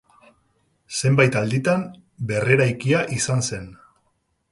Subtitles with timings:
[1.01, 1.83] Zenbait alditan
[2.31, 3.69] berreraikia izan zen.